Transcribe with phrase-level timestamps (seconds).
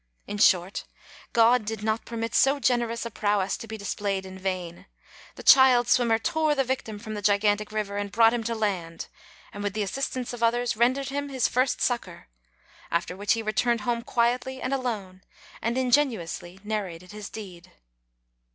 [0.25, 0.85] In short,
[1.31, 4.87] God did not permit so generous a prowess to be displayed in vain.
[5.35, 9.09] The child swimmer tore the victim from the gigantic river, and brought him to land,
[9.53, 12.29] and with the assistance of others, rendered him his first succor;
[12.89, 15.21] after which he returned home quietly and alone,
[15.61, 17.71] and ingenuously narrated his deed.